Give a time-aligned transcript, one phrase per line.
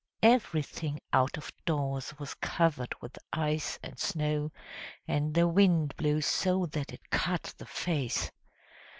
[0.23, 4.51] Everything out of doors was covered with ice and snow,
[5.07, 8.31] and the wind blew so that it cut the face.